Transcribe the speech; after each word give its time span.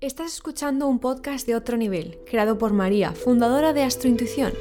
Estás 0.00 0.34
escuchando 0.34 0.86
un 0.86 1.00
podcast 1.00 1.44
de 1.44 1.56
otro 1.56 1.76
nivel, 1.76 2.20
creado 2.24 2.56
por 2.56 2.72
María, 2.72 3.14
fundadora 3.14 3.72
de 3.72 3.82
Astrointuición. 3.82 4.52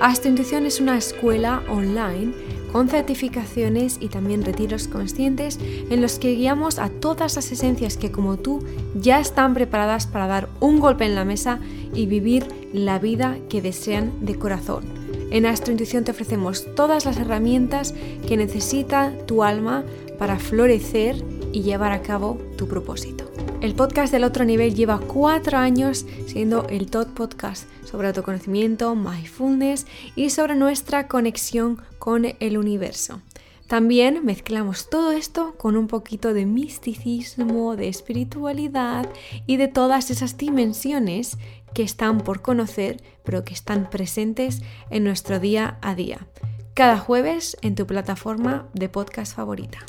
Astrointuición 0.00 0.64
es 0.64 0.80
una 0.80 0.96
escuela 0.96 1.62
online 1.68 2.32
con 2.72 2.88
certificaciones 2.88 3.98
y 4.00 4.08
también 4.08 4.46
retiros 4.46 4.88
conscientes 4.88 5.58
en 5.60 6.00
los 6.00 6.18
que 6.18 6.34
guiamos 6.34 6.78
a 6.78 6.88
todas 6.88 7.36
las 7.36 7.52
esencias 7.52 7.98
que 7.98 8.10
como 8.10 8.38
tú 8.38 8.64
ya 8.94 9.20
están 9.20 9.52
preparadas 9.52 10.06
para 10.06 10.26
dar 10.26 10.48
un 10.58 10.80
golpe 10.80 11.04
en 11.04 11.14
la 11.14 11.26
mesa 11.26 11.60
y 11.92 12.06
vivir 12.06 12.46
la 12.72 12.98
vida 12.98 13.36
que 13.50 13.60
desean 13.60 14.24
de 14.24 14.38
corazón. 14.38 14.84
En 15.30 15.44
Astrointuición 15.44 16.04
te 16.04 16.12
ofrecemos 16.12 16.64
todas 16.74 17.04
las 17.04 17.18
herramientas 17.18 17.92
que 18.26 18.38
necesita 18.38 19.12
tu 19.26 19.44
alma 19.44 19.84
para 20.18 20.38
florecer 20.38 21.22
y 21.52 21.60
llevar 21.60 21.92
a 21.92 22.00
cabo 22.00 22.38
tu 22.56 22.66
propósito. 22.66 23.27
El 23.60 23.74
podcast 23.74 24.12
del 24.12 24.22
otro 24.22 24.44
nivel 24.44 24.76
lleva 24.76 25.00
cuatro 25.00 25.58
años 25.58 26.06
siendo 26.26 26.68
el 26.68 26.88
top 26.90 27.08
podcast 27.08 27.68
sobre 27.84 28.06
autoconocimiento, 28.06 28.94
mindfulness 28.94 29.84
y 30.14 30.30
sobre 30.30 30.54
nuestra 30.54 31.08
conexión 31.08 31.82
con 31.98 32.24
el 32.38 32.56
universo. 32.56 33.20
También 33.66 34.24
mezclamos 34.24 34.88
todo 34.88 35.10
esto 35.10 35.56
con 35.58 35.76
un 35.76 35.88
poquito 35.88 36.34
de 36.34 36.46
misticismo, 36.46 37.74
de 37.74 37.88
espiritualidad 37.88 39.08
y 39.46 39.56
de 39.56 39.66
todas 39.66 40.12
esas 40.12 40.38
dimensiones 40.38 41.36
que 41.74 41.82
están 41.82 42.18
por 42.18 42.42
conocer, 42.42 43.02
pero 43.24 43.44
que 43.44 43.54
están 43.54 43.90
presentes 43.90 44.62
en 44.88 45.02
nuestro 45.02 45.40
día 45.40 45.78
a 45.82 45.96
día. 45.96 46.28
Cada 46.74 46.96
jueves 46.96 47.56
en 47.60 47.74
tu 47.74 47.88
plataforma 47.88 48.68
de 48.72 48.88
podcast 48.88 49.34
favorita. 49.34 49.80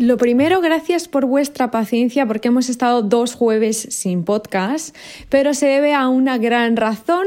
Lo 0.00 0.16
primero, 0.16 0.62
gracias 0.62 1.08
por 1.08 1.26
vuestra 1.26 1.70
paciencia 1.70 2.24
porque 2.24 2.48
hemos 2.48 2.70
estado 2.70 3.02
dos 3.02 3.34
jueves 3.34 3.76
sin 3.90 4.24
podcast, 4.24 4.96
pero 5.28 5.52
se 5.52 5.66
debe 5.66 5.92
a 5.92 6.08
una 6.08 6.38
gran 6.38 6.78
razón. 6.78 7.26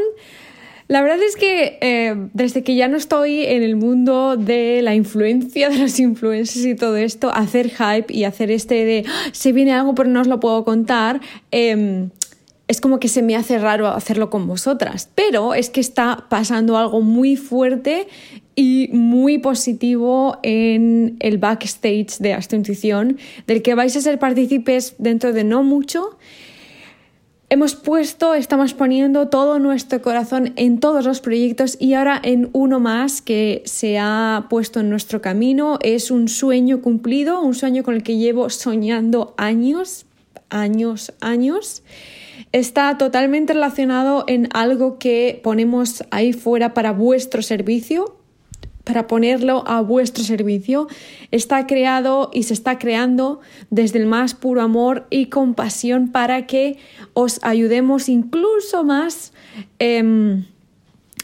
La 0.87 1.03
verdad 1.03 1.21
es 1.21 1.35
que 1.35 1.77
eh, 1.81 2.15
desde 2.33 2.63
que 2.63 2.73
ya 2.73 2.87
no 2.87 2.97
estoy 2.97 3.43
en 3.45 3.61
el 3.61 3.75
mundo 3.75 4.37
de 4.37 4.81
la 4.81 4.95
influencia 4.95 5.69
de 5.69 5.77
los 5.77 5.99
influencers 5.99 6.65
y 6.65 6.73
todo 6.73 6.97
esto, 6.97 7.31
hacer 7.31 7.69
hype 7.69 8.11
y 8.11 8.23
hacer 8.23 8.49
este 8.49 8.85
de 8.85 9.05
ah, 9.07 9.29
se 9.33 9.51
viene 9.51 9.71
algo 9.71 9.93
pero 9.93 10.09
no 10.09 10.21
os 10.21 10.27
lo 10.27 10.39
puedo 10.39 10.63
contar, 10.63 11.21
em, 11.51 12.09
es 12.67 12.81
como 12.81 12.99
que 12.99 13.07
se 13.07 13.21
me 13.21 13.35
hace 13.35 13.59
raro 13.59 13.87
hacerlo 13.87 14.31
con 14.31 14.47
vosotras. 14.47 15.09
Pero 15.13 15.53
es 15.53 15.69
que 15.69 15.79
está 15.79 16.25
pasando 16.27 16.75
algo 16.75 17.01
muy 17.01 17.35
fuerte 17.35 18.07
y 18.55 18.89
muy 18.91 19.37
positivo 19.37 20.37
en 20.43 21.17
el 21.19 21.37
backstage 21.37 22.17
de 22.19 22.33
Astro 22.33 22.57
Intuición, 22.57 23.17
del 23.47 23.61
que 23.61 23.75
vais 23.75 23.95
a 23.95 24.01
ser 24.01 24.19
partícipes 24.19 24.95
dentro 24.97 25.33
de 25.33 25.43
no 25.43 25.63
mucho. 25.63 26.17
Hemos 27.49 27.75
puesto, 27.75 28.33
estamos 28.33 28.73
poniendo 28.73 29.27
todo 29.27 29.59
nuestro 29.59 30.01
corazón 30.01 30.53
en 30.55 30.79
todos 30.79 31.05
los 31.05 31.21
proyectos 31.21 31.77
y 31.79 31.93
ahora 31.93 32.19
en 32.23 32.49
uno 32.51 32.79
más 32.79 33.21
que 33.21 33.61
se 33.65 33.99
ha 33.99 34.47
puesto 34.49 34.79
en 34.79 34.89
nuestro 34.89 35.21
camino. 35.21 35.77
Es 35.83 36.09
un 36.09 36.29
sueño 36.29 36.81
cumplido, 36.81 37.41
un 37.41 37.53
sueño 37.53 37.83
con 37.83 37.93
el 37.93 38.01
que 38.01 38.17
llevo 38.17 38.49
soñando 38.49 39.35
años, 39.37 40.07
años, 40.49 41.13
años. 41.21 41.83
Está 42.51 42.97
totalmente 42.97 43.53
relacionado 43.53 44.25
en 44.27 44.49
algo 44.53 44.97
que 44.97 45.39
ponemos 45.43 46.03
ahí 46.09 46.33
fuera 46.33 46.73
para 46.73 46.91
vuestro 46.91 47.43
servicio, 47.43 48.15
para 48.83 49.07
ponerlo 49.07 49.63
a 49.67 49.81
vuestro 49.81 50.23
servicio. 50.23 50.87
Está 51.31 51.67
creado 51.67 52.29
y 52.33 52.43
se 52.43 52.53
está 52.53 52.77
creando 52.77 53.39
desde 53.69 53.99
el 53.99 54.05
más 54.05 54.33
puro 54.33 54.61
amor 54.61 55.07
y 55.09 55.27
compasión 55.27 56.09
para 56.11 56.45
que 56.47 56.77
os 57.13 57.39
ayudemos 57.43 58.09
incluso 58.09 58.83
más 58.83 59.31
em, 59.79 60.45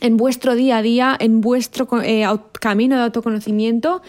en 0.01 0.17
vuestro 0.17 0.55
día 0.55 0.77
a 0.77 0.81
día, 0.81 1.17
en 1.19 1.41
vuestro 1.41 1.87
eh, 2.01 2.25
camino 2.59 2.95
de 2.95 3.03
autoconocimiento 3.03 4.01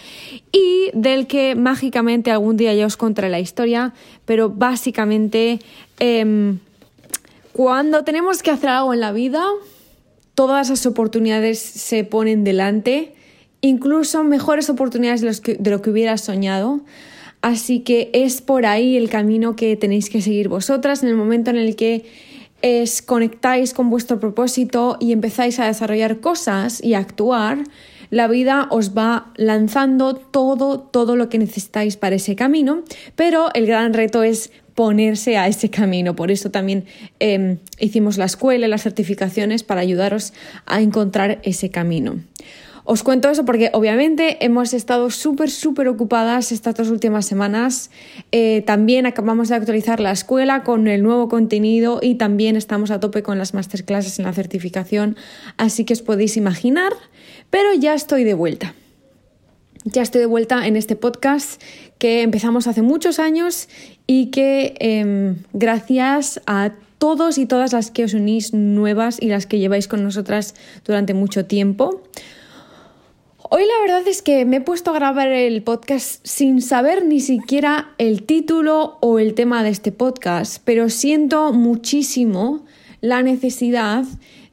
y 0.52 0.90
del 0.94 1.26
que 1.26 1.56
mágicamente 1.56 2.30
algún 2.30 2.56
día 2.56 2.72
ya 2.74 2.86
os 2.86 2.96
contaré 2.96 3.28
la 3.28 3.40
historia, 3.40 3.92
pero 4.24 4.48
básicamente 4.48 5.58
em, 5.98 6.58
cuando 7.52 8.04
tenemos 8.04 8.42
que 8.42 8.52
hacer 8.52 8.70
algo 8.70 8.94
en 8.94 9.00
la 9.00 9.10
vida, 9.10 9.44
todas 10.34 10.70
las 10.70 10.86
oportunidades 10.86 11.58
se 11.58 12.04
ponen 12.04 12.44
delante 12.44 13.14
incluso 13.60 14.24
mejores 14.24 14.70
oportunidades 14.70 15.42
de, 15.42 15.70
lo 15.70 15.82
que 15.82 15.90
hubieras 15.90 16.22
soñado. 16.22 16.80
Así 17.42 17.80
que 17.80 18.10
es 18.12 18.42
por 18.42 18.66
ahí 18.66 18.96
el 18.96 19.08
camino 19.08 19.56
que 19.56 19.76
tenéis 19.76 20.10
que 20.10 20.20
seguir 20.20 20.48
vosotras 20.48 21.02
en 21.02 21.08
el 21.08 21.16
momento 21.16 21.50
en 21.50 21.56
el 21.56 21.74
que 21.74 22.04
es, 22.60 23.00
conectáis 23.00 23.72
con 23.72 23.88
vuestro 23.88 24.20
propósito 24.20 24.98
y 25.00 25.12
empezáis 25.12 25.58
a 25.58 25.66
desarrollar 25.66 26.20
cosas 26.20 26.84
y 26.84 26.92
actuar, 26.92 27.64
la 28.10 28.26
vida 28.26 28.66
os 28.70 28.96
va 28.96 29.32
lanzando 29.36 30.14
todo, 30.16 30.80
todo 30.80 31.16
lo 31.16 31.28
que 31.28 31.38
necesitáis 31.38 31.96
para 31.96 32.16
ese 32.16 32.36
camino, 32.36 32.82
pero 33.14 33.48
el 33.54 33.66
gran 33.66 33.94
reto 33.94 34.22
es 34.22 34.50
ponerse 34.74 35.36
a 35.36 35.46
ese 35.46 35.70
camino. 35.70 36.16
Por 36.16 36.30
eso 36.30 36.50
también 36.50 36.86
em, 37.20 37.58
hicimos 37.78 38.18
la 38.18 38.24
escuela, 38.24 38.66
las 38.66 38.82
certificaciones 38.82 39.62
para 39.62 39.80
ayudaros 39.80 40.32
a 40.66 40.80
encontrar 40.80 41.40
ese 41.44 41.70
camino. 41.70 42.20
Os 42.92 43.04
cuento 43.04 43.30
eso 43.30 43.44
porque 43.44 43.70
obviamente 43.72 44.44
hemos 44.44 44.74
estado 44.74 45.10
súper, 45.10 45.48
súper 45.48 45.86
ocupadas 45.86 46.50
estas 46.50 46.74
dos 46.74 46.90
últimas 46.90 47.24
semanas. 47.24 47.88
Eh, 48.32 48.64
también 48.66 49.06
acabamos 49.06 49.48
de 49.48 49.54
actualizar 49.54 50.00
la 50.00 50.10
escuela 50.10 50.64
con 50.64 50.88
el 50.88 51.04
nuevo 51.04 51.28
contenido 51.28 52.00
y 52.02 52.16
también 52.16 52.56
estamos 52.56 52.90
a 52.90 52.98
tope 52.98 53.22
con 53.22 53.38
las 53.38 53.54
masterclasses 53.54 54.18
en 54.18 54.24
la 54.24 54.32
certificación, 54.32 55.16
así 55.56 55.84
que 55.84 55.92
os 55.92 56.02
podéis 56.02 56.36
imaginar, 56.36 56.92
pero 57.48 57.72
ya 57.74 57.94
estoy 57.94 58.24
de 58.24 58.34
vuelta. 58.34 58.74
Ya 59.84 60.02
estoy 60.02 60.22
de 60.22 60.26
vuelta 60.26 60.66
en 60.66 60.74
este 60.74 60.96
podcast 60.96 61.62
que 61.98 62.22
empezamos 62.22 62.66
hace 62.66 62.82
muchos 62.82 63.20
años 63.20 63.68
y 64.08 64.32
que 64.32 64.74
em, 64.80 65.36
gracias 65.52 66.40
a 66.44 66.72
todos 66.98 67.38
y 67.38 67.46
todas 67.46 67.72
las 67.72 67.92
que 67.92 68.02
os 68.02 68.14
unís 68.14 68.52
nuevas 68.52 69.22
y 69.22 69.28
las 69.28 69.46
que 69.46 69.60
lleváis 69.60 69.86
con 69.86 70.02
nosotras 70.02 70.56
durante 70.84 71.14
mucho 71.14 71.46
tiempo, 71.46 72.02
Hoy 73.52 73.64
la 73.64 73.80
verdad 73.80 74.06
es 74.06 74.22
que 74.22 74.44
me 74.44 74.58
he 74.58 74.60
puesto 74.60 74.92
a 74.92 74.94
grabar 74.94 75.26
el 75.26 75.64
podcast 75.64 76.24
sin 76.24 76.62
saber 76.62 77.04
ni 77.04 77.18
siquiera 77.18 77.94
el 77.98 78.22
título 78.22 78.96
o 79.00 79.18
el 79.18 79.34
tema 79.34 79.64
de 79.64 79.70
este 79.70 79.90
podcast, 79.90 80.62
pero 80.64 80.88
siento 80.88 81.52
muchísimo 81.52 82.64
la 83.00 83.24
necesidad 83.24 84.04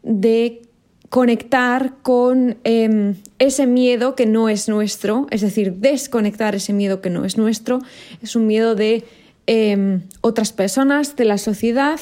de 0.02 0.63
conectar 1.09 2.02
con 2.02 2.58
em, 2.63 3.13
ese 3.38 3.68
miedo 3.68 4.16
que 4.16 4.25
no 4.25 4.50
es 4.50 4.68
nuestro, 4.68 5.28
es 5.29 5.41
decir, 5.41 5.74
desconectar 5.74 6.56
ese 6.56 6.74
miedo 6.74 7.00
que 7.00 7.12
no 7.12 7.24
es 7.24 7.38
nuestro, 7.38 7.78
es 8.24 8.35
un 8.35 8.47
miedo 8.47 8.74
de 8.74 9.03
em, 9.46 10.02
otras 10.22 10.53
personas, 10.53 11.16
de 11.16 11.25
la 11.25 11.38
sociedad, 11.38 12.00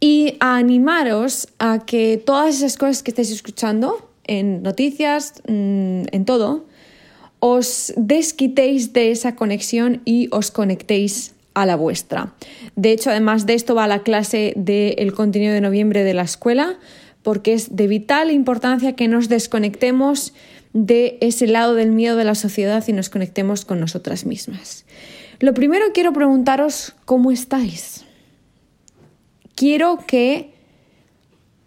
y 0.00 0.34
a 0.40 0.56
animaros 0.56 1.46
a 1.60 1.86
que 1.86 2.16
todas 2.16 2.56
esas 2.56 2.76
cosas 2.76 3.04
que 3.04 3.12
estáis 3.12 3.30
escuchando, 3.30 4.05
en 4.26 4.62
noticias, 4.62 5.34
mm, 5.48 6.02
en 6.12 6.24
todo, 6.24 6.66
os 7.40 7.92
desquitéis 7.96 8.92
de 8.92 9.10
esa 9.10 9.36
conexión 9.36 10.00
y 10.04 10.28
os 10.32 10.50
conectéis 10.50 11.34
a 11.54 11.66
la 11.66 11.76
vuestra. 11.76 12.34
De 12.74 12.92
hecho, 12.92 13.10
además 13.10 13.46
de 13.46 13.54
esto 13.54 13.74
va 13.74 13.86
la 13.86 14.02
clase 14.02 14.52
del 14.56 15.12
contenido 15.14 15.52
de 15.54 15.60
noviembre 15.60 16.04
de 16.04 16.14
la 16.14 16.22
escuela, 16.22 16.78
porque 17.22 17.54
es 17.54 17.74
de 17.74 17.86
vital 17.86 18.30
importancia 18.30 18.94
que 18.94 19.08
nos 19.08 19.28
desconectemos 19.28 20.32
de 20.72 21.18
ese 21.20 21.46
lado 21.46 21.74
del 21.74 21.92
miedo 21.92 22.16
de 22.16 22.24
la 22.24 22.34
sociedad 22.34 22.84
y 22.86 22.92
nos 22.92 23.08
conectemos 23.08 23.64
con 23.64 23.80
nosotras 23.80 24.26
mismas. 24.26 24.84
Lo 25.40 25.54
primero 25.54 25.86
quiero 25.94 26.12
preguntaros 26.12 26.94
cómo 27.04 27.30
estáis. 27.32 28.04
Quiero 29.54 29.98
que 30.06 30.55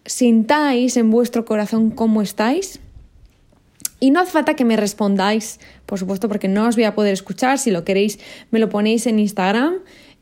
sintáis 0.10 0.98
en 0.98 1.12
vuestro 1.12 1.46
corazón 1.46 1.92
cómo 1.92 2.22
estáis. 2.22 2.80
Y 4.00 4.12
no 4.12 4.22
hace 4.22 4.32
falta 4.32 4.56
que 4.56 4.66
me 4.66 4.76
respondáis, 4.76 5.60
por 5.86 6.00
supuesto, 6.00 6.28
porque 6.28 6.48
no 6.48 6.68
os 6.68 6.76
voy 6.76 6.86
a 6.86 6.96
poder 6.96 7.14
escuchar. 7.14 7.60
Si 7.60 7.70
lo 7.70 7.84
queréis, 7.84 8.20
me 8.50 8.60
lo 8.60 8.70
ponéis 8.70 9.06
en 9.08 9.20
Instagram, 9.20 9.76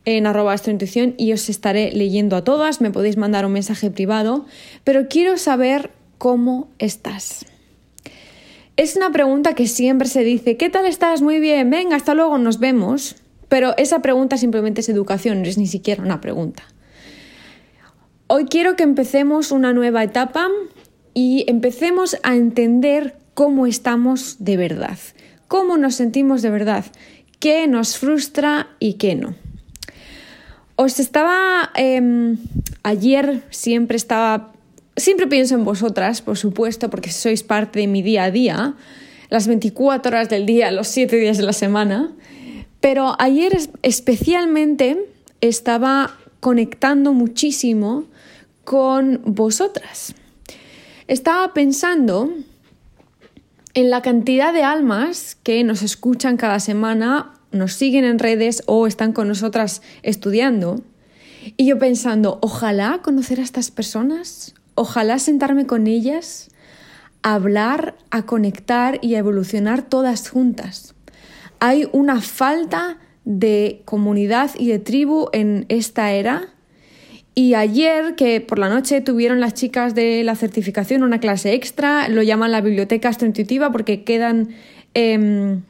en 0.04 0.26
arroba 0.26 0.52
astrointuición, 0.52 1.14
y 1.16 1.32
os 1.32 1.48
estaré 1.48 1.92
leyendo 1.92 2.36
a 2.36 2.44
todas. 2.44 2.80
Me 2.80 2.90
podéis 2.90 3.16
mandar 3.16 3.46
un 3.46 3.52
mensaje 3.52 3.90
privado, 3.90 4.44
pero 4.84 5.08
quiero 5.08 5.38
saber 5.38 5.90
cómo 6.18 6.68
estás. 6.78 7.46
Es 8.76 8.94
una 8.94 9.10
pregunta 9.10 9.54
que 9.54 9.66
siempre 9.66 10.06
se 10.06 10.22
dice, 10.22 10.56
¿qué 10.56 10.68
tal 10.68 10.86
estás? 10.86 11.22
Muy 11.22 11.40
bien, 11.40 11.70
venga, 11.70 11.96
hasta 11.96 12.14
luego, 12.14 12.36
nos 12.36 12.58
vemos. 12.58 13.16
Pero 13.48 13.74
esa 13.78 14.02
pregunta 14.02 14.36
simplemente 14.36 14.82
es 14.82 14.88
educación, 14.90 15.40
no 15.40 15.48
es 15.48 15.56
ni 15.56 15.66
siquiera 15.66 16.02
una 16.02 16.20
pregunta. 16.20 16.64
Hoy 18.30 18.44
quiero 18.44 18.76
que 18.76 18.82
empecemos 18.82 19.52
una 19.52 19.72
nueva 19.72 20.04
etapa 20.04 20.48
y 21.14 21.46
empecemos 21.48 22.18
a 22.22 22.36
entender 22.36 23.16
cómo 23.32 23.66
estamos 23.66 24.36
de 24.38 24.58
verdad, 24.58 24.98
cómo 25.48 25.78
nos 25.78 25.94
sentimos 25.94 26.42
de 26.42 26.50
verdad, 26.50 26.84
qué 27.40 27.66
nos 27.66 27.96
frustra 27.96 28.68
y 28.80 28.94
qué 28.94 29.14
no. 29.14 29.34
Os 30.76 31.00
estaba 31.00 31.70
em, 31.74 32.36
ayer 32.82 33.44
siempre 33.48 33.96
estaba, 33.96 34.52
siempre 34.94 35.26
pienso 35.26 35.54
en 35.54 35.64
vosotras, 35.64 36.20
por 36.20 36.36
supuesto, 36.36 36.90
porque 36.90 37.10
sois 37.10 37.42
parte 37.42 37.80
de 37.80 37.86
mi 37.86 38.02
día 38.02 38.24
a 38.24 38.30
día, 38.30 38.74
las 39.30 39.46
24 39.46 40.10
horas 40.10 40.28
del 40.28 40.44
día, 40.44 40.70
los 40.70 40.88
7 40.88 41.16
días 41.16 41.38
de 41.38 41.44
la 41.44 41.54
semana, 41.54 42.12
pero 42.80 43.16
ayer 43.18 43.56
especialmente 43.80 44.98
estaba 45.40 46.18
conectando 46.40 47.14
muchísimo 47.14 48.04
con 48.68 49.22
vosotras. 49.24 50.14
Estaba 51.06 51.54
pensando 51.54 52.28
en 53.72 53.88
la 53.88 54.02
cantidad 54.02 54.52
de 54.52 54.62
almas 54.62 55.38
que 55.42 55.64
nos 55.64 55.80
escuchan 55.80 56.36
cada 56.36 56.60
semana, 56.60 57.32
nos 57.50 57.72
siguen 57.72 58.04
en 58.04 58.18
redes 58.18 58.62
o 58.66 58.86
están 58.86 59.14
con 59.14 59.26
nosotras 59.26 59.80
estudiando. 60.02 60.82
Y 61.56 61.64
yo 61.64 61.78
pensando, 61.78 62.38
ojalá 62.42 63.00
conocer 63.02 63.40
a 63.40 63.42
estas 63.42 63.70
personas, 63.70 64.54
ojalá 64.74 65.18
sentarme 65.18 65.66
con 65.66 65.86
ellas, 65.86 66.50
hablar, 67.22 67.96
a 68.10 68.26
conectar 68.26 68.98
y 69.00 69.14
a 69.14 69.20
evolucionar 69.20 69.80
todas 69.80 70.28
juntas. 70.28 70.94
Hay 71.58 71.88
una 71.92 72.20
falta 72.20 72.98
de 73.24 73.80
comunidad 73.86 74.50
y 74.58 74.68
de 74.68 74.78
tribu 74.78 75.30
en 75.32 75.64
esta 75.70 76.12
era. 76.12 76.52
Y 77.34 77.54
ayer, 77.54 78.16
que 78.16 78.40
por 78.40 78.58
la 78.58 78.68
noche 78.68 79.00
tuvieron 79.00 79.40
las 79.40 79.54
chicas 79.54 79.94
de 79.94 80.24
la 80.24 80.34
certificación 80.34 81.02
una 81.02 81.20
clase 81.20 81.54
extra, 81.54 82.08
lo 82.08 82.22
llaman 82.22 82.50
la 82.50 82.60
biblioteca 82.60 83.08
astrointuitiva 83.08 83.70
porque 83.70 84.02
quedan 84.02 84.48
em, 84.94 85.62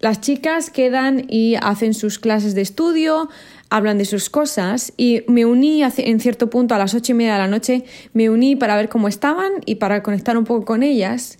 las 0.00 0.20
chicas 0.20 0.70
quedan 0.70 1.24
y 1.28 1.54
hacen 1.56 1.94
sus 1.94 2.18
clases 2.18 2.54
de 2.54 2.60
estudio, 2.60 3.30
hablan 3.70 3.96
de 3.96 4.04
sus 4.04 4.28
cosas 4.28 4.92
y 4.96 5.22
me 5.26 5.46
uní 5.46 5.82
en 5.82 6.20
cierto 6.20 6.50
punto 6.50 6.74
a 6.74 6.78
las 6.78 6.94
ocho 6.94 7.12
y 7.12 7.14
media 7.14 7.32
de 7.32 7.38
la 7.38 7.48
noche, 7.48 7.84
me 8.12 8.28
uní 8.28 8.56
para 8.56 8.76
ver 8.76 8.90
cómo 8.90 9.08
estaban 9.08 9.52
y 9.64 9.76
para 9.76 10.02
conectar 10.02 10.36
un 10.36 10.44
poco 10.44 10.66
con 10.66 10.82
ellas. 10.82 11.38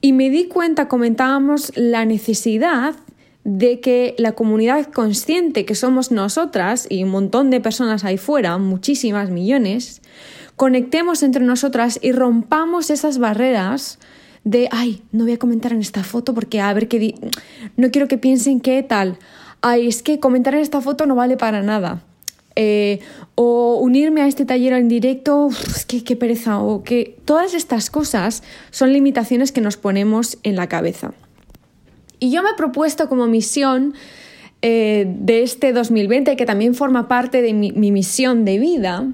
Y 0.00 0.12
me 0.12 0.30
di 0.30 0.48
cuenta, 0.48 0.88
comentábamos 0.88 1.72
la 1.76 2.04
necesidad 2.04 2.96
de 3.44 3.80
que 3.80 4.14
la 4.18 4.32
comunidad 4.32 4.86
consciente 4.86 5.64
que 5.64 5.74
somos 5.74 6.12
nosotras 6.12 6.86
y 6.88 7.02
un 7.02 7.10
montón 7.10 7.50
de 7.50 7.60
personas 7.60 8.04
ahí 8.04 8.18
fuera, 8.18 8.56
muchísimas 8.58 9.30
millones, 9.30 10.00
conectemos 10.56 11.22
entre 11.22 11.44
nosotras 11.44 11.98
y 12.02 12.12
rompamos 12.12 12.90
esas 12.90 13.18
barreras 13.18 13.98
de, 14.44 14.68
ay, 14.70 15.02
no 15.12 15.24
voy 15.24 15.34
a 15.34 15.38
comentar 15.38 15.72
en 15.72 15.80
esta 15.80 16.04
foto 16.04 16.34
porque 16.34 16.60
a 16.60 16.72
ver 16.72 16.88
qué... 16.88 17.14
No 17.76 17.90
quiero 17.90 18.08
que 18.08 18.18
piensen 18.18 18.60
qué 18.60 18.82
tal. 18.82 19.18
Ay, 19.60 19.88
es 19.88 20.02
que 20.02 20.20
comentar 20.20 20.54
en 20.54 20.60
esta 20.60 20.80
foto 20.80 21.06
no 21.06 21.14
vale 21.14 21.36
para 21.36 21.62
nada. 21.62 22.02
Eh, 22.54 23.00
o 23.34 23.78
unirme 23.80 24.20
a 24.20 24.26
este 24.26 24.44
taller 24.44 24.74
en 24.74 24.88
directo, 24.88 25.48
es 25.48 25.86
que 25.86 26.04
qué 26.04 26.16
pereza, 26.16 26.58
o 26.58 26.82
que 26.82 27.16
todas 27.24 27.54
estas 27.54 27.88
cosas 27.88 28.42
son 28.70 28.92
limitaciones 28.92 29.52
que 29.52 29.60
nos 29.60 29.76
ponemos 29.76 30.38
en 30.42 30.56
la 30.56 30.68
cabeza. 30.68 31.12
Y 32.22 32.30
yo 32.30 32.44
me 32.44 32.50
he 32.50 32.54
propuesto 32.54 33.08
como 33.08 33.26
misión 33.26 33.94
eh, 34.62 35.12
de 35.18 35.42
este 35.42 35.72
2020, 35.72 36.36
que 36.36 36.46
también 36.46 36.76
forma 36.76 37.08
parte 37.08 37.42
de 37.42 37.52
mi 37.52 37.90
misión 37.90 38.44
de 38.44 38.60
vida, 38.60 39.08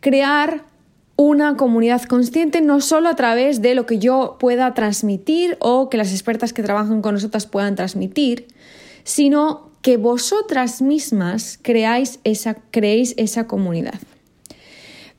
crear 0.00 0.64
una 1.14 1.56
comunidad 1.56 2.02
consciente 2.02 2.62
no 2.62 2.80
solo 2.80 3.08
a 3.08 3.14
través 3.14 3.62
de 3.62 3.76
lo 3.76 3.86
que 3.86 4.00
yo 4.00 4.38
pueda 4.40 4.74
transmitir 4.74 5.56
o 5.60 5.88
que 5.88 5.98
las 5.98 6.10
expertas 6.10 6.52
que 6.52 6.64
trabajan 6.64 7.00
con 7.00 7.14
nosotras 7.14 7.46
puedan 7.46 7.76
transmitir, 7.76 8.48
sino 9.04 9.70
que 9.80 9.96
vosotras 9.96 10.82
mismas 10.82 11.60
creáis 11.62 12.18
esa, 12.24 12.54
creéis 12.72 13.14
esa 13.18 13.46
comunidad. 13.46 14.00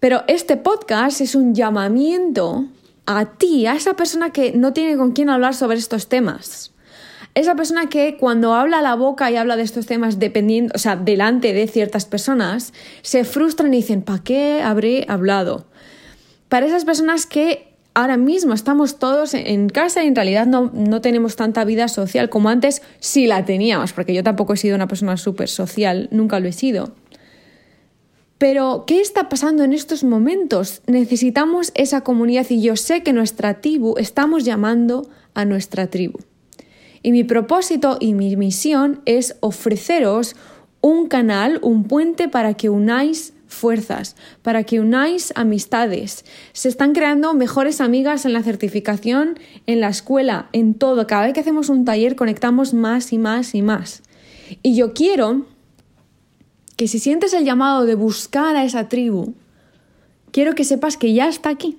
Pero 0.01 0.23
este 0.27 0.57
podcast 0.57 1.21
es 1.21 1.35
un 1.35 1.55
llamamiento 1.55 2.65
a 3.05 3.37
ti, 3.37 3.65
a 3.65 3.75
esa 3.75 3.93
persona 3.93 4.33
que 4.33 4.51
no 4.51 4.73
tiene 4.73 4.97
con 4.97 5.13
quién 5.13 5.29
hablar 5.29 5.55
sobre 5.55 5.77
estos 5.77 6.09
temas. 6.09 6.70
Esa 7.33 7.55
persona 7.55 7.87
que 7.87 8.17
cuando 8.17 8.53
habla 8.53 8.81
la 8.81 8.95
boca 8.95 9.31
y 9.31 9.37
habla 9.37 9.55
de 9.55 9.63
estos 9.63 9.85
temas 9.85 10.19
dependiendo, 10.19 10.73
o 10.75 10.79
sea, 10.79 10.95
delante 10.95 11.53
de 11.53 11.67
ciertas 11.67 12.05
personas, 12.05 12.73
se 13.01 13.23
frustran 13.23 13.73
y 13.73 13.77
dicen, 13.77 14.01
¿para 14.01 14.23
qué 14.23 14.61
habré 14.61 15.05
hablado? 15.07 15.71
para 16.51 16.65
esas 16.65 16.83
personas 16.83 17.25
que 17.25 17.77
ahora 17.93 18.17
mismo 18.17 18.53
estamos 18.53 18.99
todos 18.99 19.33
en 19.33 19.69
casa 19.69 20.03
y 20.03 20.07
en 20.07 20.15
realidad 20.15 20.47
no, 20.47 20.69
no 20.73 20.99
tenemos 20.99 21.37
tanta 21.37 21.63
vida 21.63 21.87
social 21.87 22.29
como 22.29 22.49
antes, 22.49 22.81
si 22.99 23.25
la 23.25 23.45
teníamos, 23.45 23.93
porque 23.93 24.13
yo 24.13 24.21
tampoco 24.21 24.51
he 24.51 24.57
sido 24.57 24.75
una 24.75 24.89
persona 24.89 25.15
súper 25.15 25.47
social, 25.47 26.09
nunca 26.11 26.41
lo 26.41 26.49
he 26.49 26.51
sido. 26.51 26.91
Pero, 28.37 28.83
¿qué 28.85 28.99
está 28.99 29.29
pasando 29.29 29.63
en 29.63 29.71
estos 29.71 30.03
momentos? 30.03 30.81
Necesitamos 30.87 31.71
esa 31.73 32.01
comunidad 32.01 32.45
y 32.49 32.61
yo 32.61 32.75
sé 32.75 33.01
que 33.01 33.13
nuestra 33.13 33.61
tribu 33.61 33.95
estamos 33.97 34.43
llamando 34.43 35.09
a 35.33 35.45
nuestra 35.45 35.87
tribu. 35.87 36.19
Y 37.03 37.11
mi 37.11 37.23
propósito 37.23 37.97
y 37.99 38.13
mi 38.13 38.35
misión 38.35 39.01
es 39.05 39.35
ofreceros 39.39 40.35
un 40.81 41.07
canal, 41.07 41.59
un 41.61 41.85
puente 41.85 42.27
para 42.27 42.53
que 42.55 42.69
unáis 42.69 43.33
fuerzas, 43.47 44.15
para 44.41 44.63
que 44.63 44.79
unáis 44.79 45.33
amistades. 45.35 46.25
Se 46.53 46.69
están 46.69 46.93
creando 46.93 47.33
mejores 47.33 47.81
amigas 47.81 48.25
en 48.25 48.33
la 48.33 48.43
certificación, 48.43 49.39
en 49.67 49.81
la 49.81 49.89
escuela, 49.89 50.49
en 50.53 50.73
todo. 50.73 51.05
Cada 51.05 51.25
vez 51.25 51.33
que 51.33 51.41
hacemos 51.41 51.69
un 51.69 51.85
taller 51.85 52.15
conectamos 52.15 52.73
más 52.73 53.13
y 53.13 53.17
más 53.17 53.53
y 53.53 53.61
más. 53.61 54.03
Y 54.63 54.75
yo 54.75 54.93
quiero 54.93 55.45
que 56.77 56.87
si 56.87 56.99
sientes 56.99 57.33
el 57.33 57.45
llamado 57.45 57.85
de 57.85 57.95
buscar 57.95 58.55
a 58.55 58.63
esa 58.63 58.89
tribu, 58.89 59.33
quiero 60.31 60.55
que 60.55 60.63
sepas 60.63 60.97
que 60.97 61.13
ya 61.13 61.27
está 61.27 61.49
aquí, 61.49 61.77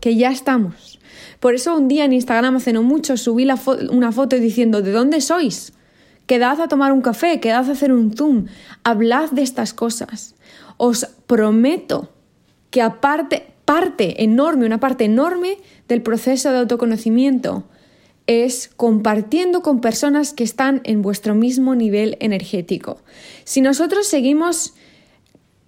que 0.00 0.16
ya 0.16 0.30
estamos. 0.30 0.91
Por 1.40 1.54
eso 1.54 1.76
un 1.76 1.88
día 1.88 2.04
en 2.04 2.12
Instagram 2.12 2.56
hace 2.56 2.72
no 2.72 2.82
mucho 2.82 3.16
subí 3.16 3.46
una 3.90 4.12
foto 4.12 4.36
diciendo 4.36 4.82
¿de 4.82 4.92
dónde 4.92 5.20
sois? 5.20 5.72
Quedad 6.26 6.60
a 6.60 6.68
tomar 6.68 6.92
un 6.92 7.02
café, 7.02 7.40
quedad 7.40 7.68
a 7.68 7.72
hacer 7.72 7.92
un 7.92 8.16
zoom, 8.16 8.46
hablad 8.84 9.30
de 9.30 9.42
estas 9.42 9.74
cosas. 9.74 10.34
Os 10.76 11.06
prometo 11.26 12.10
que 12.70 12.80
aparte, 12.80 13.54
parte 13.64 14.22
enorme, 14.22 14.66
una 14.66 14.80
parte 14.80 15.04
enorme 15.04 15.58
del 15.88 16.02
proceso 16.02 16.50
de 16.50 16.58
autoconocimiento 16.58 17.64
es 18.26 18.70
compartiendo 18.76 19.62
con 19.62 19.80
personas 19.80 20.32
que 20.32 20.44
están 20.44 20.80
en 20.84 21.02
vuestro 21.02 21.34
mismo 21.34 21.74
nivel 21.74 22.16
energético. 22.20 23.02
Si 23.44 23.60
nosotros 23.60 24.06
seguimos 24.06 24.74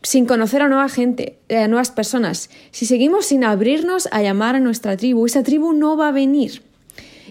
sin 0.04 0.26
conocer 0.26 0.62
a 0.62 0.68
nueva 0.68 0.88
gente, 0.88 1.36
a 1.50 1.66
nuevas 1.66 1.90
personas, 1.90 2.48
si 2.70 2.86
seguimos 2.86 3.26
sin 3.26 3.42
abrirnos 3.42 4.08
a 4.12 4.22
llamar 4.22 4.54
a 4.54 4.60
nuestra 4.60 4.96
tribu, 4.96 5.26
esa 5.26 5.42
tribu 5.42 5.72
no 5.72 5.96
va 5.96 6.08
a 6.08 6.12
venir. 6.12 6.62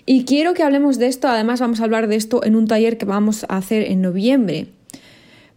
Y 0.06 0.26
quiero 0.26 0.54
que 0.54 0.64
hablemos 0.64 1.00
de 1.00 1.08
esto, 1.08 1.30
además 1.30 1.62
vamos 1.62 1.80
a 1.80 1.86
hablar 1.86 2.08
de 2.08 2.18
esto 2.18 2.44
en 2.44 2.58
un 2.58 2.68
taller 2.68 2.98
que 2.98 3.06
vamos 3.06 3.46
a 3.48 3.56
hacer 3.56 3.84
en 3.84 4.02
noviembre 4.02 4.68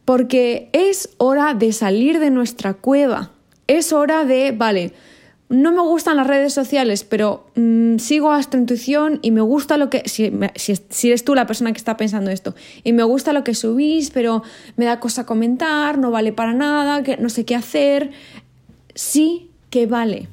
porque 0.06 0.70
es 0.72 1.10
hora 1.18 1.52
de 1.52 1.72
salir 1.72 2.20
de 2.20 2.30
nuestra 2.30 2.74
cueva. 2.74 3.32
Es 3.66 3.92
hora 3.92 4.24
de, 4.24 4.52
vale, 4.52 4.92
no 5.48 5.70
me 5.70 5.80
gustan 5.80 6.16
las 6.16 6.26
redes 6.26 6.52
sociales, 6.52 7.04
pero 7.04 7.46
mm, 7.54 7.98
sigo 7.98 8.32
a 8.32 8.40
esta 8.40 8.56
intuición 8.56 9.20
y 9.22 9.30
me 9.30 9.40
gusta 9.40 9.76
lo 9.76 9.90
que, 9.90 10.02
si, 10.06 10.32
si, 10.56 11.08
eres 11.08 11.24
tú 11.24 11.34
la 11.34 11.46
persona 11.46 11.72
que 11.72 11.78
está 11.78 11.96
pensando 11.96 12.30
esto, 12.30 12.54
y 12.82 12.92
me 12.92 13.04
gusta 13.04 13.32
lo 13.32 13.44
que 13.44 13.54
subís, 13.54 14.10
pero 14.10 14.42
me 14.76 14.86
da 14.86 14.98
cosa 14.98 15.24
comentar, 15.24 15.98
no 15.98 16.10
vale 16.10 16.32
para 16.32 16.52
nada, 16.52 17.02
que 17.02 17.16
no 17.16 17.28
sé 17.28 17.44
qué 17.44 17.54
hacer. 17.54 18.10
Sí 18.94 19.50
que 19.70 19.86
vale. 19.86 20.28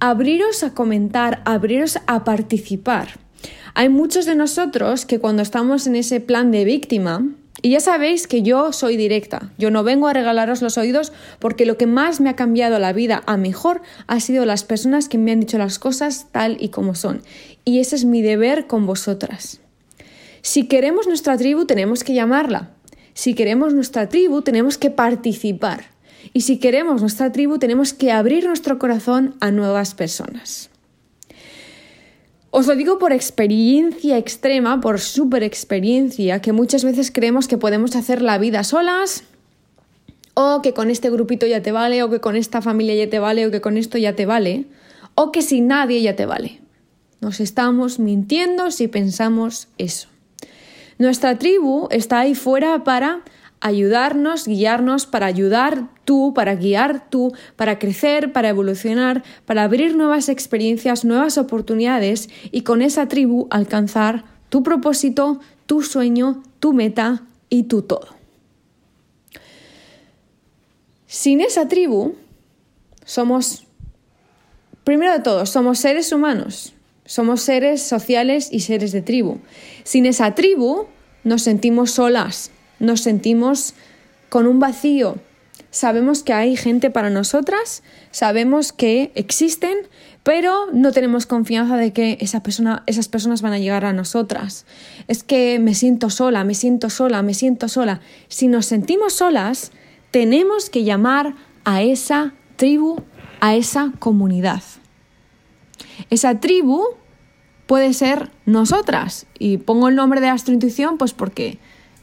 Abriros 0.00 0.62
a 0.62 0.72
comentar, 0.72 1.42
abriros 1.44 1.98
a 2.06 2.24
participar. 2.24 3.20
Hay 3.74 3.88
muchos 3.88 4.26
de 4.26 4.34
nosotros 4.34 5.06
que 5.06 5.18
cuando 5.18 5.42
estamos 5.42 5.86
en 5.86 5.96
ese 5.96 6.20
plan 6.20 6.50
de 6.50 6.64
víctima, 6.64 7.24
y 7.60 7.70
ya 7.70 7.80
sabéis 7.80 8.26
que 8.26 8.42
yo 8.42 8.72
soy 8.72 8.96
directa, 8.96 9.52
yo 9.58 9.70
no 9.70 9.84
vengo 9.84 10.08
a 10.08 10.14
regalaros 10.14 10.62
los 10.62 10.78
oídos 10.78 11.12
porque 11.38 11.66
lo 11.66 11.76
que 11.76 11.86
más 11.86 12.20
me 12.20 12.30
ha 12.30 12.36
cambiado 12.36 12.78
la 12.78 12.92
vida 12.92 13.22
a 13.26 13.36
mejor 13.36 13.82
ha 14.06 14.20
sido 14.20 14.46
las 14.46 14.64
personas 14.64 15.08
que 15.08 15.18
me 15.18 15.32
han 15.32 15.40
dicho 15.40 15.58
las 15.58 15.78
cosas 15.78 16.28
tal 16.32 16.56
y 16.60 16.70
como 16.70 16.94
son. 16.94 17.22
Y 17.64 17.80
ese 17.80 17.96
es 17.96 18.04
mi 18.04 18.22
deber 18.22 18.66
con 18.66 18.86
vosotras. 18.86 19.60
Si 20.40 20.66
queremos 20.66 21.06
nuestra 21.06 21.36
tribu 21.36 21.66
tenemos 21.66 22.02
que 22.04 22.14
llamarla. 22.14 22.70
Si 23.14 23.34
queremos 23.34 23.74
nuestra 23.74 24.08
tribu 24.08 24.42
tenemos 24.42 24.78
que 24.78 24.90
participar. 24.90 25.84
Y 26.32 26.40
si 26.42 26.58
queremos 26.58 27.00
nuestra 27.00 27.30
tribu 27.32 27.58
tenemos 27.58 27.92
que 27.92 28.10
abrir 28.10 28.46
nuestro 28.46 28.78
corazón 28.78 29.36
a 29.40 29.50
nuevas 29.50 29.94
personas. 29.94 30.71
Os 32.54 32.66
lo 32.66 32.76
digo 32.76 32.98
por 32.98 33.14
experiencia 33.14 34.18
extrema, 34.18 34.78
por 34.78 35.00
super 35.00 35.42
experiencia, 35.42 36.42
que 36.42 36.52
muchas 36.52 36.84
veces 36.84 37.10
creemos 37.10 37.48
que 37.48 37.56
podemos 37.56 37.96
hacer 37.96 38.20
la 38.20 38.36
vida 38.36 38.62
solas, 38.62 39.24
o 40.34 40.60
que 40.60 40.74
con 40.74 40.90
este 40.90 41.08
grupito 41.08 41.46
ya 41.46 41.62
te 41.62 41.72
vale, 41.72 42.02
o 42.02 42.10
que 42.10 42.20
con 42.20 42.36
esta 42.36 42.60
familia 42.60 42.94
ya 42.94 43.08
te 43.08 43.18
vale, 43.18 43.46
o 43.46 43.50
que 43.50 43.62
con 43.62 43.78
esto 43.78 43.96
ya 43.96 44.14
te 44.14 44.26
vale, 44.26 44.66
o 45.14 45.32
que 45.32 45.40
sin 45.40 45.66
nadie 45.66 46.02
ya 46.02 46.14
te 46.14 46.26
vale. 46.26 46.60
Nos 47.22 47.40
estamos 47.40 47.98
mintiendo 47.98 48.70
si 48.70 48.86
pensamos 48.86 49.68
eso. 49.78 50.08
Nuestra 50.98 51.38
tribu 51.38 51.88
está 51.90 52.20
ahí 52.20 52.34
fuera 52.34 52.84
para 52.84 53.22
ayudarnos, 53.62 54.46
guiarnos 54.46 55.06
para 55.06 55.26
ayudar 55.26 55.88
tú, 56.04 56.34
para 56.34 56.56
guiar 56.56 57.08
tú, 57.08 57.32
para 57.56 57.78
crecer, 57.78 58.32
para 58.32 58.48
evolucionar, 58.48 59.22
para 59.46 59.62
abrir 59.62 59.96
nuevas 59.96 60.28
experiencias, 60.28 61.04
nuevas 61.04 61.38
oportunidades 61.38 62.28
y 62.50 62.62
con 62.62 62.82
esa 62.82 63.06
tribu 63.06 63.46
alcanzar 63.50 64.24
tu 64.48 64.64
propósito, 64.64 65.40
tu 65.66 65.82
sueño, 65.82 66.42
tu 66.58 66.72
meta 66.72 67.22
y 67.48 67.62
tu 67.64 67.82
todo. 67.82 68.08
Sin 71.06 71.40
esa 71.40 71.68
tribu, 71.68 72.16
somos, 73.04 73.64
primero 74.82 75.12
de 75.12 75.20
todo, 75.20 75.46
somos 75.46 75.78
seres 75.78 76.10
humanos, 76.10 76.74
somos 77.04 77.42
seres 77.42 77.80
sociales 77.80 78.48
y 78.50 78.60
seres 78.60 78.90
de 78.90 79.02
tribu. 79.02 79.38
Sin 79.84 80.06
esa 80.06 80.34
tribu, 80.34 80.86
nos 81.22 81.42
sentimos 81.42 81.92
solas, 81.92 82.50
nos 82.82 83.00
sentimos 83.00 83.74
con 84.28 84.46
un 84.46 84.58
vacío. 84.58 85.16
Sabemos 85.70 86.22
que 86.22 86.34
hay 86.34 86.56
gente 86.56 86.90
para 86.90 87.08
nosotras, 87.08 87.82
sabemos 88.10 88.72
que 88.72 89.10
existen, 89.14 89.78
pero 90.22 90.66
no 90.72 90.92
tenemos 90.92 91.24
confianza 91.24 91.76
de 91.76 91.92
que 91.92 92.18
esas 92.20 93.08
personas 93.08 93.40
van 93.40 93.52
a 93.54 93.58
llegar 93.58 93.86
a 93.86 93.92
nosotras. 93.94 94.66
Es 95.08 95.22
que 95.22 95.58
me 95.58 95.74
siento 95.74 96.10
sola, 96.10 96.44
me 96.44 96.54
siento 96.54 96.90
sola, 96.90 97.22
me 97.22 97.32
siento 97.32 97.68
sola. 97.68 98.00
Si 98.28 98.48
nos 98.48 98.66
sentimos 98.66 99.14
solas, 99.14 99.72
tenemos 100.10 100.68
que 100.68 100.84
llamar 100.84 101.34
a 101.64 101.82
esa 101.82 102.34
tribu, 102.56 103.00
a 103.40 103.54
esa 103.54 103.92
comunidad. 103.98 104.62
Esa 106.10 106.40
tribu 106.40 106.84
puede 107.66 107.94
ser 107.94 108.30
nosotras. 108.44 109.26
Y 109.38 109.56
pongo 109.56 109.88
el 109.88 109.94
nombre 109.94 110.20
de 110.20 110.28
astrointuición 110.28 110.98
pues 110.98 111.14
porque 111.14 111.58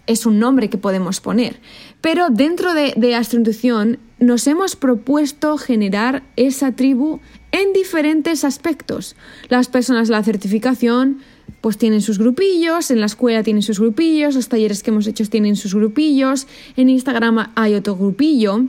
es 0.09 0.25
un 0.25 0.39
nombre 0.39 0.69
que 0.69 0.79
podemos 0.79 1.21
poner. 1.21 1.59
Pero 2.01 2.29
dentro 2.31 2.73
de, 2.73 2.93
de 2.97 3.15
Astrointuición 3.15 3.99
nos 4.17 4.47
hemos 4.47 4.75
propuesto 4.75 5.57
generar 5.57 6.23
esa 6.35 6.71
tribu 6.71 7.19
en 7.51 7.73
diferentes 7.73 8.43
aspectos. 8.43 9.15
Las 9.49 9.67
personas 9.67 10.07
de 10.07 10.15
la 10.15 10.23
certificación 10.23 11.19
pues 11.61 11.77
tienen 11.77 12.01
sus 12.01 12.17
grupillos, 12.17 12.89
en 12.89 12.99
la 13.01 13.05
escuela 13.05 13.43
tienen 13.43 13.61
sus 13.61 13.79
grupillos, 13.79 14.33
los 14.33 14.49
talleres 14.49 14.81
que 14.81 14.89
hemos 14.89 15.05
hecho 15.05 15.29
tienen 15.29 15.55
sus 15.55 15.75
grupillos, 15.75 16.47
en 16.75 16.89
Instagram 16.89 17.51
hay 17.55 17.75
otro 17.75 17.95
grupillo. 17.95 18.65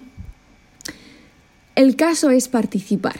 El 1.75 1.97
caso 1.97 2.29
es 2.29 2.49
participar. 2.49 3.19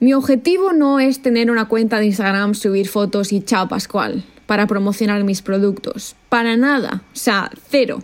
Mi 0.00 0.14
objetivo 0.14 0.72
no 0.72 0.98
es 0.98 1.22
tener 1.22 1.50
una 1.50 1.68
cuenta 1.68 2.00
de 2.00 2.06
Instagram, 2.06 2.54
subir 2.54 2.88
fotos 2.88 3.32
y 3.32 3.40
chao 3.42 3.68
Pascual 3.68 4.24
para 4.48 4.66
promocionar 4.66 5.24
mis 5.24 5.42
productos. 5.42 6.16
Para 6.30 6.56
nada, 6.56 7.02
o 7.12 7.16
sea, 7.16 7.50
cero. 7.68 8.02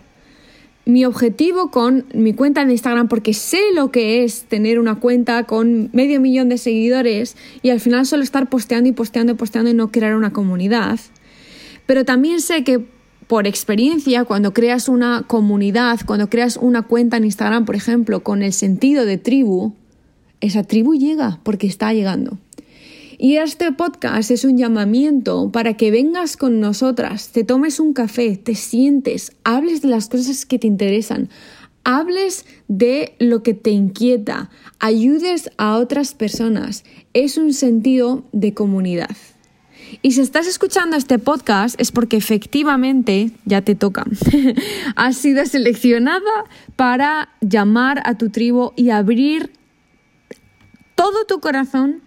Mi 0.85 1.03
objetivo 1.03 1.71
con 1.71 2.05
mi 2.13 2.35
cuenta 2.35 2.63
de 2.63 2.71
Instagram, 2.71 3.07
porque 3.07 3.33
sé 3.33 3.59
lo 3.73 3.89
que 3.89 4.23
es 4.23 4.43
tener 4.43 4.77
una 4.79 4.99
cuenta 4.99 5.45
con 5.45 5.89
medio 5.91 6.21
millón 6.21 6.47
de 6.49 6.59
seguidores 6.59 7.35
y 7.63 7.71
al 7.71 7.79
final 7.79 8.05
solo 8.05 8.21
estar 8.21 8.47
posteando 8.47 8.87
y 8.87 8.91
posteando 8.91 9.31
y 9.31 9.35
posteando 9.35 9.71
y 9.71 9.73
no 9.73 9.91
crear 9.91 10.15
una 10.15 10.33
comunidad. 10.33 10.99
Pero 11.87 12.05
también 12.05 12.39
sé 12.41 12.63
que 12.63 12.85
por 13.25 13.47
experiencia, 13.47 14.23
cuando 14.23 14.53
creas 14.53 14.87
una 14.87 15.23
comunidad, 15.25 16.01
cuando 16.05 16.29
creas 16.29 16.57
una 16.57 16.83
cuenta 16.83 17.17
en 17.17 17.25
Instagram, 17.25 17.65
por 17.65 17.75
ejemplo, 17.75 18.21
con 18.21 18.43
el 18.43 18.53
sentido 18.53 19.07
de 19.07 19.17
tribu, 19.17 19.73
esa 20.41 20.61
tribu 20.61 20.93
llega 20.93 21.39
porque 21.41 21.65
está 21.65 21.91
llegando. 21.91 22.37
Y 23.17 23.37
este 23.37 23.71
podcast 23.71 24.29
es 24.31 24.43
un 24.43 24.57
llamamiento 24.57 25.49
para 25.51 25.75
que 25.75 25.91
vengas 25.91 26.35
con 26.35 26.59
nosotras, 26.59 27.29
te 27.29 27.43
tomes 27.43 27.79
un 27.79 27.93
café, 27.93 28.35
te 28.35 28.55
sientes, 28.55 29.31
hables 29.43 29.81
de 29.81 29.87
las 29.87 30.09
cosas 30.09 30.45
que 30.45 30.59
te 30.59 30.67
interesan, 30.67 31.29
hables 31.85 32.45
de 32.67 33.15
lo 33.19 33.41
que 33.41 33.53
te 33.53 33.71
inquieta, 33.71 34.49
ayudes 34.79 35.49
a 35.57 35.77
otras 35.77 36.13
personas. 36.13 36.83
Es 37.13 37.37
un 37.37 37.53
sentido 37.53 38.25
de 38.33 38.53
comunidad. 38.53 39.15
Y 40.01 40.11
si 40.11 40.21
estás 40.21 40.47
escuchando 40.47 40.97
este 40.97 41.19
podcast 41.19 41.79
es 41.79 41.91
porque 41.91 42.17
efectivamente 42.17 43.31
ya 43.45 43.61
te 43.61 43.75
toca. 43.75 44.05
Has 44.95 45.15
sido 45.15 45.45
seleccionada 45.45 46.45
para 46.75 47.29
llamar 47.39 48.01
a 48.03 48.17
tu 48.17 48.29
tribu 48.29 48.73
y 48.75 48.89
abrir 48.89 49.51
todo 50.95 51.25
tu 51.25 51.39
corazón 51.39 52.01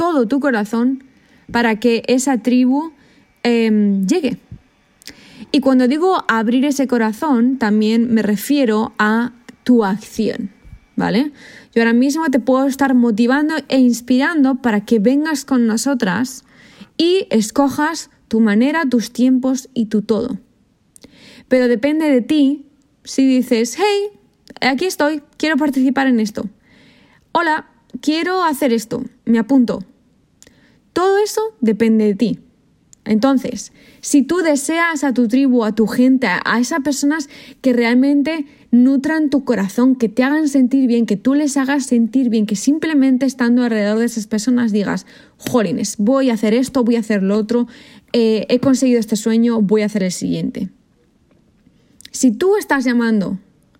todo 0.00 0.26
tu 0.26 0.40
corazón 0.40 1.04
para 1.52 1.78
que 1.78 2.02
esa 2.06 2.38
tribu 2.38 2.94
em, 3.42 4.06
llegue. 4.06 4.38
Y 5.52 5.60
cuando 5.60 5.88
digo 5.88 6.24
abrir 6.26 6.64
ese 6.64 6.86
corazón, 6.86 7.58
también 7.58 8.10
me 8.14 8.22
refiero 8.22 8.94
a 8.98 9.32
tu 9.62 9.84
acción, 9.84 10.52
¿vale? 10.96 11.32
Yo 11.74 11.82
ahora 11.82 11.92
mismo 11.92 12.30
te 12.30 12.40
puedo 12.40 12.66
estar 12.66 12.94
motivando 12.94 13.56
e 13.68 13.78
inspirando 13.78 14.62
para 14.62 14.86
que 14.86 15.00
vengas 15.00 15.44
con 15.44 15.66
nosotras 15.66 16.46
y 16.96 17.26
escojas 17.28 18.08
tu 18.28 18.40
manera, 18.40 18.86
tus 18.88 19.12
tiempos 19.12 19.68
y 19.74 19.86
tu 19.86 20.00
todo. 20.00 20.38
Pero 21.48 21.68
depende 21.68 22.08
de 22.08 22.22
ti 22.22 22.64
si 23.04 23.26
dices, 23.26 23.76
hey, 23.76 24.18
aquí 24.62 24.86
estoy, 24.86 25.20
quiero 25.36 25.58
participar 25.58 26.06
en 26.06 26.20
esto. 26.20 26.48
Hola, 27.32 27.68
quiero 28.00 28.42
hacer 28.42 28.72
esto, 28.72 29.02
me 29.24 29.38
apunto. 29.38 29.84
Todo 30.92 31.18
eso 31.18 31.40
depende 31.60 32.06
de 32.06 32.14
ti. 32.14 32.38
Entonces, 33.04 33.72
si 34.00 34.22
tú 34.22 34.38
deseas 34.38 35.04
a 35.04 35.14
tu 35.14 35.26
tribu, 35.26 35.64
a 35.64 35.74
tu 35.74 35.86
gente, 35.86 36.26
a 36.26 36.60
esas 36.60 36.80
personas 36.80 37.28
que 37.60 37.72
realmente 37.72 38.46
nutran 38.70 39.30
tu 39.30 39.44
corazón, 39.44 39.96
que 39.96 40.08
te 40.08 40.22
hagan 40.22 40.48
sentir 40.48 40.86
bien, 40.86 41.06
que 41.06 41.16
tú 41.16 41.34
les 41.34 41.56
hagas 41.56 41.86
sentir 41.86 42.28
bien, 42.28 42.46
que 42.46 42.56
simplemente 42.56 43.26
estando 43.26 43.64
alrededor 43.64 43.98
de 43.98 44.04
esas 44.04 44.26
personas 44.26 44.70
digas, 44.70 45.06
jolines, 45.38 45.96
voy 45.98 46.30
a 46.30 46.34
hacer 46.34 46.54
esto, 46.54 46.84
voy 46.84 46.96
a 46.96 47.00
hacer 47.00 47.22
lo 47.22 47.36
otro, 47.36 47.66
eh, 48.12 48.46
he 48.48 48.60
conseguido 48.60 49.00
este 49.00 49.16
sueño, 49.16 49.60
voy 49.62 49.82
a 49.82 49.86
hacer 49.86 50.02
el 50.02 50.12
siguiente. 50.12 50.68
Si 52.10 52.32
tú 52.32 52.56
estás 52.56 52.84
llamando 52.84 53.38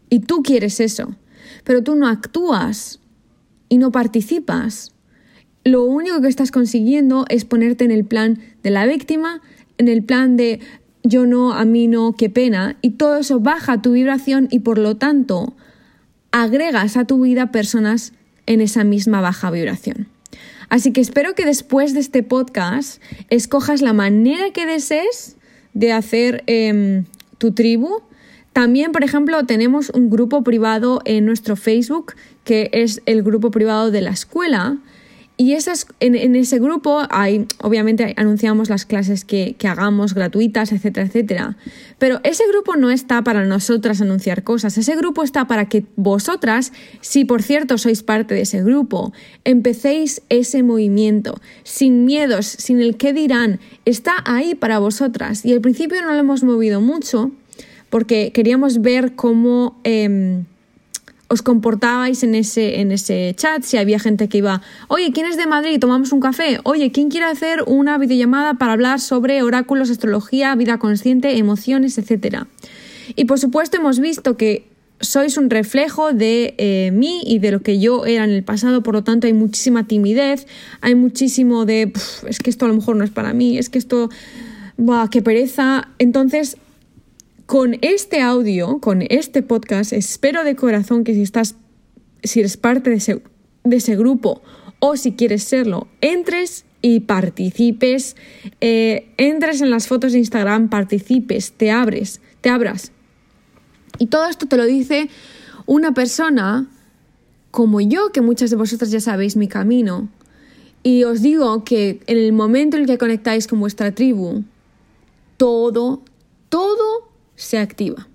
y 0.08 0.20
tú 0.20 0.42
quieres 0.42 0.80
eso, 0.80 1.14
pero 1.64 1.82
tú 1.82 1.94
no 1.94 2.08
actúas 2.08 2.99
y 3.70 3.78
no 3.78 3.90
participas, 3.90 4.92
lo 5.64 5.84
único 5.84 6.20
que 6.20 6.28
estás 6.28 6.50
consiguiendo 6.50 7.24
es 7.30 7.46
ponerte 7.46 7.84
en 7.84 7.90
el 7.90 8.04
plan 8.04 8.38
de 8.62 8.70
la 8.70 8.84
víctima, 8.84 9.40
en 9.78 9.88
el 9.88 10.02
plan 10.02 10.36
de 10.36 10.60
yo 11.02 11.24
no, 11.24 11.54
a 11.54 11.64
mí 11.64 11.88
no, 11.88 12.12
qué 12.12 12.28
pena, 12.28 12.76
y 12.82 12.90
todo 12.90 13.16
eso 13.16 13.40
baja 13.40 13.80
tu 13.80 13.92
vibración 13.92 14.48
y 14.50 14.58
por 14.58 14.76
lo 14.76 14.96
tanto 14.96 15.54
agregas 16.30 16.96
a 16.98 17.06
tu 17.06 17.22
vida 17.22 17.50
personas 17.50 18.12
en 18.46 18.60
esa 18.60 18.84
misma 18.84 19.20
baja 19.20 19.50
vibración. 19.50 20.08
Así 20.68 20.92
que 20.92 21.00
espero 21.00 21.34
que 21.34 21.44
después 21.44 21.94
de 21.94 22.00
este 22.00 22.22
podcast 22.22 23.02
escojas 23.28 23.82
la 23.82 23.92
manera 23.92 24.50
que 24.52 24.66
desees 24.66 25.36
de 25.74 25.92
hacer 25.92 26.44
em, 26.46 27.04
tu 27.38 27.52
tribu. 27.52 28.02
También, 28.52 28.92
por 28.92 29.02
ejemplo, 29.02 29.44
tenemos 29.46 29.90
un 29.90 30.10
grupo 30.10 30.42
privado 30.44 31.00
en 31.04 31.26
nuestro 31.26 31.56
Facebook, 31.56 32.14
que 32.50 32.68
es 32.72 33.00
el 33.06 33.22
grupo 33.22 33.52
privado 33.52 33.92
de 33.92 34.00
la 34.00 34.10
escuela, 34.10 34.78
y 35.36 35.52
esas, 35.52 35.86
en, 36.00 36.34
ese 36.34 36.58
grupo 36.58 37.02
hay, 37.08 37.46
obviamente 37.62 38.12
anunciamos 38.16 38.68
las 38.68 38.86
clases 38.86 39.24
que, 39.24 39.54
que, 39.56 39.68
hagamos 39.68 40.14
gratuitas, 40.14 40.72
etcétera, 40.72 41.06
etcétera. 41.06 41.56
Pero 42.00 42.18
ese 42.24 42.42
grupo 42.48 42.74
no 42.74 42.90
está 42.90 43.22
para 43.22 43.46
nosotras 43.46 44.00
anunciar 44.00 44.42
cosas. 44.42 44.76
Ese 44.78 44.96
grupo 44.96 45.22
está 45.22 45.46
para 45.46 45.68
que 45.68 45.84
vosotras, 45.94 46.72
si 47.00 47.24
por 47.24 47.40
cierto 47.40 47.78
sois 47.78 48.02
parte 48.02 48.34
de 48.34 48.40
ese 48.40 48.64
grupo, 48.64 49.12
empecéis 49.44 50.22
ese 50.28 50.64
movimiento, 50.64 51.40
sin 51.62 52.04
miedos, 52.04 52.46
sin 52.46 52.80
el 52.80 52.96
qué 52.96 53.12
dirán. 53.12 53.60
Está 53.84 54.24
ahí 54.24 54.56
para 54.56 54.80
vosotras. 54.80 55.46
Y 55.46 55.52
al 55.52 55.60
principio 55.60 56.02
no 56.02 56.08
lo 56.08 56.18
hemos 56.18 56.42
movido 56.42 56.80
mucho 56.80 57.30
porque 57.90 58.32
queríamos 58.32 58.80
ver 58.80 59.14
cómo... 59.14 59.78
Em, 59.84 60.46
os 61.32 61.42
comportabais 61.42 62.24
en 62.24 62.34
ese, 62.34 62.80
en 62.80 62.90
ese 62.90 63.32
chat, 63.36 63.62
si 63.62 63.76
había 63.76 64.00
gente 64.00 64.28
que 64.28 64.38
iba, 64.38 64.62
oye, 64.88 65.12
¿quién 65.12 65.26
es 65.26 65.36
de 65.36 65.46
Madrid? 65.46 65.78
Tomamos 65.78 66.10
un 66.10 66.18
café. 66.18 66.58
Oye, 66.64 66.90
¿quién 66.90 67.08
quiere 67.08 67.26
hacer 67.26 67.62
una 67.68 67.98
videollamada 67.98 68.54
para 68.54 68.72
hablar 68.72 68.98
sobre 68.98 69.40
oráculos, 69.44 69.90
astrología, 69.90 70.52
vida 70.56 70.78
consciente, 70.78 71.38
emociones, 71.38 71.98
etcétera? 71.98 72.48
Y 73.14 73.26
por 73.26 73.38
supuesto 73.38 73.76
hemos 73.76 74.00
visto 74.00 74.36
que 74.36 74.66
sois 74.98 75.38
un 75.38 75.50
reflejo 75.50 76.12
de 76.12 76.54
eh, 76.58 76.90
mí 76.92 77.22
y 77.24 77.38
de 77.38 77.52
lo 77.52 77.62
que 77.62 77.78
yo 77.78 78.06
era 78.06 78.24
en 78.24 78.30
el 78.30 78.42
pasado, 78.42 78.82
por 78.82 78.94
lo 78.94 79.04
tanto 79.04 79.28
hay 79.28 79.32
muchísima 79.32 79.86
timidez, 79.86 80.48
hay 80.80 80.96
muchísimo 80.96 81.64
de, 81.64 81.92
es 82.26 82.40
que 82.40 82.50
esto 82.50 82.64
a 82.64 82.68
lo 82.68 82.74
mejor 82.74 82.96
no 82.96 83.04
es 83.04 83.10
para 83.10 83.32
mí, 83.34 83.56
es 83.56 83.70
que 83.70 83.78
esto, 83.78 84.10
¡buah, 84.76 85.08
qué 85.08 85.22
pereza! 85.22 85.86
Entonces, 86.00 86.56
con 87.50 87.78
este 87.80 88.20
audio, 88.20 88.78
con 88.78 89.02
este 89.02 89.42
podcast, 89.42 89.92
espero 89.92 90.44
de 90.44 90.54
corazón 90.54 91.02
que 91.02 91.14
si 91.14 91.22
estás, 91.22 91.56
si 92.22 92.38
eres 92.38 92.56
parte 92.56 92.90
de 92.90 93.76
ese, 93.76 93.96
grupo 93.96 94.40
o 94.78 94.96
si 94.96 95.14
quieres 95.14 95.42
serlo, 95.42 95.88
entres 96.00 96.64
y 96.80 97.00
participes, 97.00 98.14
eh, 98.60 99.12
entres 99.16 99.62
en 99.62 99.70
las 99.70 99.88
fotos 99.88 100.12
de 100.12 100.18
Instagram, 100.18 100.70
participes, 100.70 101.50
te 101.50 101.72
abres, 101.72 102.20
te 102.40 102.50
abras. 102.50 102.92
Y 103.98 104.06
todo 104.06 104.28
esto 104.28 104.46
te 104.46 104.56
lo 104.56 104.64
dice 104.64 105.10
una 105.66 105.92
persona 105.92 106.70
como 107.50 107.80
yo, 107.80 108.12
que 108.12 108.20
muchas 108.20 108.50
de 108.50 108.56
vosotras 108.58 108.92
ya 108.92 109.00
sabéis 109.00 109.34
mi 109.34 109.48
camino. 109.48 110.08
Y 110.84 111.02
os 111.02 111.20
digo 111.20 111.64
que 111.64 112.00
en 112.06 112.16
el 112.16 112.32
momento 112.32 112.76
en 112.76 112.84
el 112.84 112.88
que 112.88 112.96
conectáis 112.96 113.48
con 113.48 113.58
vuestra 113.58 113.92
tribu, 113.92 114.44
todo, 115.36 116.04
todo 116.48 117.09
se 117.40 117.58
activa. 117.58 118.08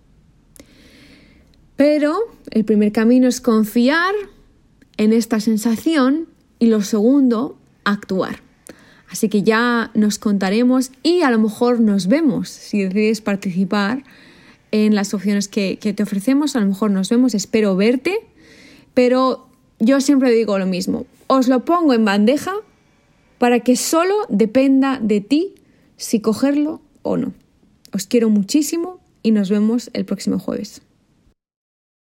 Pero 1.75 2.15
el 2.51 2.63
primer 2.63 2.91
camino 2.91 3.27
es 3.27 3.41
confiar 3.41 4.13
en 4.97 5.13
esta 5.13 5.39
sensación 5.39 6.27
y 6.59 6.67
lo 6.67 6.81
segundo, 6.81 7.57
actuar. 7.83 8.39
Así 9.09 9.29
que 9.29 9.43
ya 9.43 9.91
nos 9.93 10.19
contaremos 10.19 10.91
y 11.03 11.21
a 11.21 11.31
lo 11.31 11.39
mejor 11.39 11.79
nos 11.79 12.07
vemos 12.07 12.49
si 12.49 12.83
decides 12.83 13.21
participar 13.21 14.03
en 14.71 14.95
las 14.95 15.13
opciones 15.13 15.47
que, 15.47 15.77
te 15.77 16.03
ofrecemos. 16.03 16.55
A 16.55 16.61
lo 16.61 16.67
mejor 16.67 16.91
nos 16.91 17.09
vemos, 17.09 17.33
espero 17.33 17.75
verte, 17.75 18.19
pero 18.93 19.47
yo 19.79 20.01
siempre 20.01 20.31
digo 20.31 20.57
lo 20.57 20.65
mismo. 20.65 21.05
Os 21.27 21.47
lo 21.47 21.65
pongo 21.65 21.93
en 21.93 22.05
bandeja 22.05 22.53
para 23.37 23.59
que 23.59 23.75
solo 23.75 24.15
dependa 24.29 24.99
de 25.01 25.21
ti 25.21 25.55
si 25.97 26.19
cogerlo 26.19 26.81
o 27.01 27.17
no. 27.17 27.33
Os 27.91 28.07
quiero 28.07 28.29
muchísimo 28.29 28.99
y 29.25 29.31
nos 29.31 29.49
vemos 29.49 29.89
el 29.93 30.05
próximo 30.05 30.37
jueves. 30.37 30.83